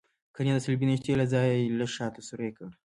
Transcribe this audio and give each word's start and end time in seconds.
قرنیه 0.35 0.53
د 0.55 0.59
صلبیې 0.65 0.85
د 0.87 0.89
نښتې 0.89 1.13
له 1.21 1.25
ځای 1.33 1.49
لږ 1.79 1.89
شاته 1.97 2.21
سورۍ 2.27 2.49
کړئ. 2.55 2.69